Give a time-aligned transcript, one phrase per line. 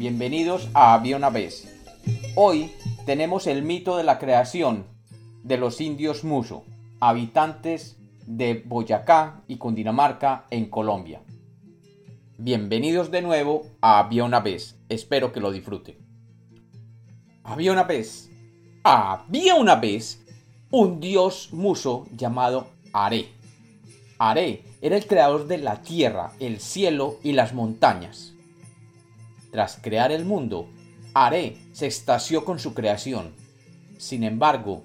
[0.00, 1.68] bienvenidos a Había una vez.
[2.34, 2.72] Hoy
[3.04, 4.86] tenemos el mito de la creación
[5.42, 6.64] de los indios Muso,
[7.00, 11.20] habitantes de Boyacá y Cundinamarca en Colombia.
[12.38, 15.98] Bienvenidos de nuevo a Había una vez, espero que lo disfruten.
[17.44, 18.30] Había una vez,
[18.82, 20.24] había una vez
[20.70, 23.28] un dios muso llamado Are.
[24.18, 28.32] Are era el creador de la tierra, el cielo y las montañas.
[29.50, 30.68] Tras crear el mundo,
[31.14, 33.34] Are se extasió con su creación.
[33.98, 34.84] Sin embargo,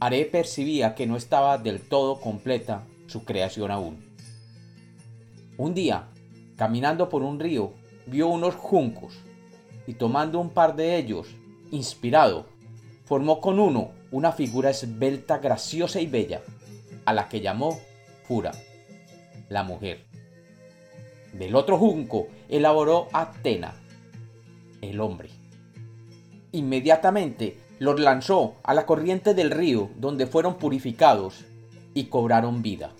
[0.00, 4.04] Are percibía que no estaba del todo completa su creación aún.
[5.56, 6.08] Un día,
[6.56, 7.72] caminando por un río,
[8.06, 9.14] vio unos juncos
[9.86, 11.28] y tomando un par de ellos,
[11.70, 12.46] inspirado,
[13.04, 16.42] formó con uno una figura esbelta, graciosa y bella,
[17.04, 17.78] a la que llamó
[18.24, 18.52] Fura,
[19.48, 20.04] la mujer.
[21.32, 23.74] Del otro junco elaboró Atena,
[24.86, 25.30] el hombre.
[26.52, 31.44] Inmediatamente los lanzó a la corriente del río donde fueron purificados
[31.94, 32.92] y cobraron vida.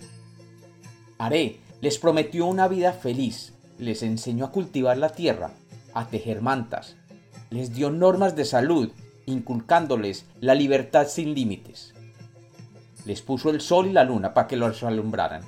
[1.17, 5.51] Are les prometió una vida feliz, les enseñó a cultivar la tierra,
[5.93, 6.95] a tejer mantas,
[7.49, 8.91] les dio normas de salud,
[9.25, 11.93] inculcándoles la libertad sin límites.
[13.05, 15.43] Les puso el sol y la luna para que los alumbraran.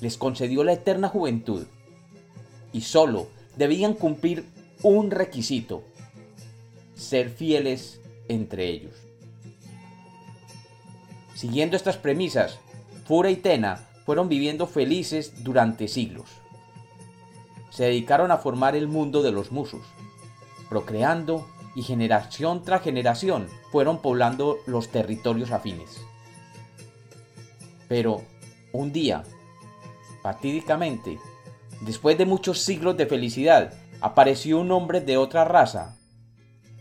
[0.00, 1.64] Les concedió la eterna juventud.
[2.72, 4.44] Y solo debían cumplir
[4.82, 5.82] un requisito,
[6.94, 8.94] ser fieles entre ellos.
[11.34, 12.58] Siguiendo estas premisas,
[13.04, 16.30] Fura y Tena fueron viviendo felices durante siglos.
[17.70, 19.82] Se dedicaron a formar el mundo de los musos,
[20.68, 26.00] procreando y generación tras generación fueron poblando los territorios afines.
[27.86, 28.22] Pero
[28.72, 29.24] un día,
[30.22, 31.18] fatídicamente,
[31.82, 33.74] después de muchos siglos de felicidad,
[34.06, 35.96] apareció un hombre de otra raza,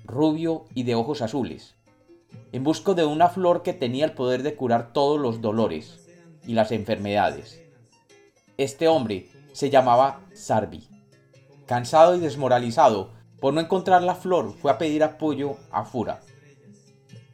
[0.03, 1.73] rubio y de ojos azules,
[2.51, 6.07] en busca de una flor que tenía el poder de curar todos los dolores
[6.45, 7.63] y las enfermedades.
[8.57, 10.87] Este hombre se llamaba Sarvi.
[11.65, 13.09] Cansado y desmoralizado
[13.41, 16.21] por no encontrar la flor, fue a pedir apoyo a Fura.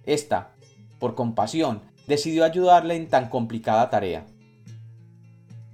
[0.06, 0.54] Esta,
[1.00, 4.26] por compasión, decidió ayudarle en tan complicada tarea.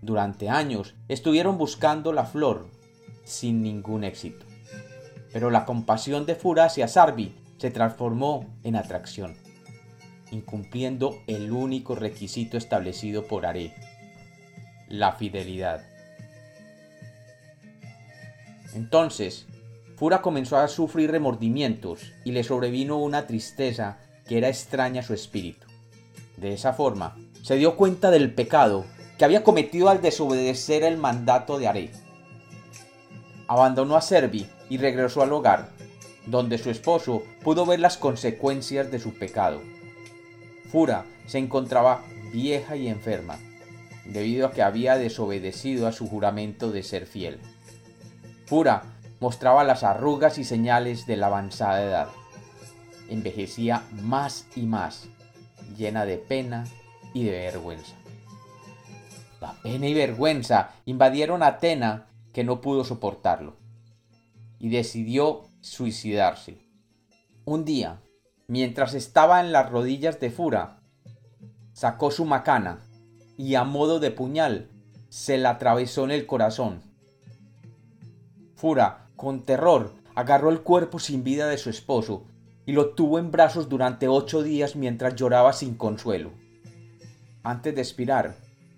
[0.02, 2.77] Durante años estuvieron buscando la flor
[3.28, 4.46] sin ningún éxito.
[5.34, 9.36] Pero la compasión de Fura hacia Sarvi se transformó en atracción,
[10.32, 13.76] incumpliendo el único requisito establecido por Are,
[14.88, 15.84] la fidelidad.
[18.74, 19.46] Entonces,
[19.98, 25.14] Fura comenzó a sufrir remordimientos y le sobrevino una tristeza que era extraña a su
[25.14, 25.68] espíritu.
[26.38, 28.86] De esa forma, se dio cuenta del pecado
[29.18, 32.07] que había cometido al desobedecer el mandato de Are
[33.48, 35.70] abandonó a Servi y regresó al hogar,
[36.26, 39.62] donde su esposo pudo ver las consecuencias de su pecado.
[40.72, 43.38] Fura se encontraba vieja y enferma,
[44.06, 47.40] debido a que había desobedecido a su juramento de ser fiel.
[48.46, 48.84] Fura
[49.20, 52.08] mostraba las arrugas y señales de la avanzada edad.
[53.10, 55.08] Envejecía más y más,
[55.78, 56.66] llena de pena
[57.14, 57.94] y de vergüenza.
[59.40, 62.08] La pena y vergüenza invadieron Atena
[62.38, 63.56] que no pudo soportarlo
[64.60, 66.60] y decidió suicidarse.
[67.46, 68.04] Un día,
[68.48, 70.84] mientras estaba en las rodillas de Fura,
[71.74, 72.82] sacó su macana
[73.38, 74.70] y a modo de puñal
[75.10, 76.84] se la atravesó en el corazón.
[78.56, 82.28] Fura, con terror, agarró el cuerpo sin vida de su esposo
[82.68, 86.34] y lo tuvo en brazos durante ocho días mientras lloraba sin consuelo.
[87.42, 88.36] Antes de expirar,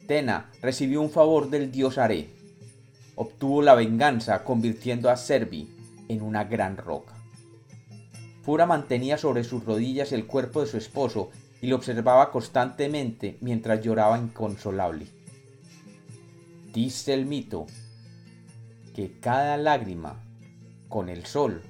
[0.07, 2.38] Tena recibió un favor del dios Are
[3.19, 5.67] obtuvo la venganza convirtiendo a Servi
[6.07, 7.15] en una gran roca.
[8.43, 11.29] Fura mantenía sobre sus rodillas el cuerpo de su esposo
[11.61, 15.07] y lo observaba constantemente mientras lloraba inconsolable.
[16.73, 17.67] Dice el mito
[18.95, 20.23] que cada lágrima
[20.87, 21.61] con el sol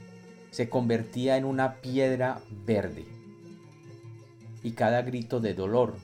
[0.51, 3.05] se convertía en una piedra verde
[4.61, 5.95] y cada grito de dolor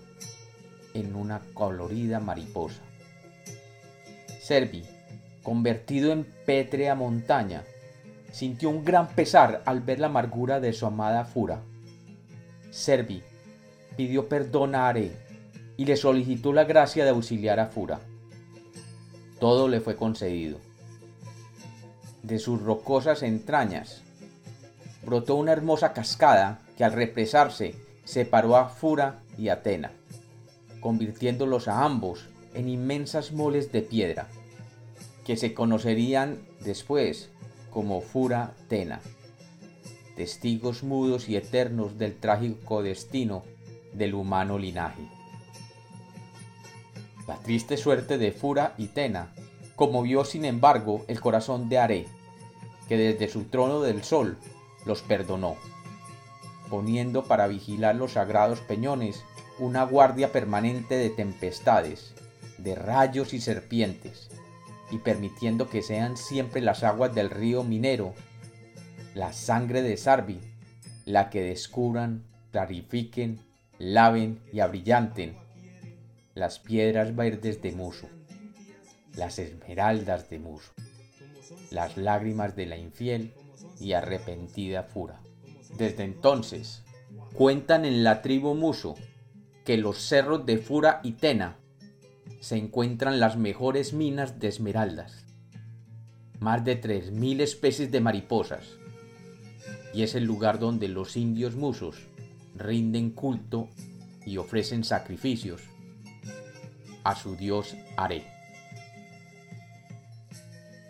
[0.96, 2.82] en una colorida mariposa.
[4.42, 4.95] Servi
[5.46, 7.64] convertido en pétrea montaña,
[8.32, 11.62] sintió un gran pesar al ver la amargura de su amada Fura.
[12.72, 13.22] Servi
[13.96, 15.12] pidió perdón a Are
[15.78, 18.00] y le solicitó la gracia de auxiliar a Fura.
[19.40, 20.58] Todo le fue concedido.
[22.24, 24.02] De sus rocosas entrañas
[25.06, 29.92] brotó una hermosa cascada que al represarse separó a Fura y Atena,
[30.80, 32.26] convirtiéndolos a ambos
[32.56, 34.28] en inmensas moles de piedra
[35.26, 37.30] que se conocerían después
[37.72, 39.02] como Fura Tena,
[40.16, 43.44] testigos mudos y eternos del trágico destino
[43.92, 45.02] del humano linaje.
[47.28, 49.34] La triste suerte de Fura y Tena
[49.76, 52.06] conmovió sin embargo el corazón de Are,
[52.88, 54.38] que desde su trono del sol
[54.86, 55.56] los perdonó,
[56.70, 59.24] poniendo para vigilar los sagrados peñones
[59.58, 62.14] una guardia permanente de tempestades,
[62.60, 64.30] de rayos y serpientes,
[64.96, 68.14] y permitiendo que sean siempre las aguas del río Minero,
[69.14, 70.40] la sangre de Sarvi,
[71.04, 73.42] la que descubran, clarifiquen,
[73.78, 75.36] laven y abrillanten
[76.34, 78.08] las piedras verdes de Muso,
[79.18, 80.72] las esmeraldas de Muso,
[81.72, 83.34] las lágrimas de la infiel
[83.82, 85.20] y arrepentida Fura.
[85.78, 86.84] Desde entonces,
[87.34, 88.96] cuentan en la tribu Muso
[89.66, 91.58] que los cerros de Fura y Tena
[92.40, 95.26] se encuentran las mejores minas de esmeraldas,
[96.40, 98.78] más de 3.000 especies de mariposas,
[99.94, 101.98] y es el lugar donde los indios musos
[102.56, 103.70] rinden culto
[104.26, 105.62] y ofrecen sacrificios
[107.04, 108.26] a su dios Are.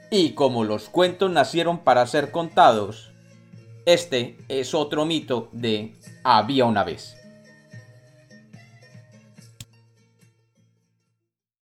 [0.09, 3.12] Y como los cuentos nacieron para ser contados,
[3.86, 5.94] este es otro mito de
[6.24, 7.15] había una vez.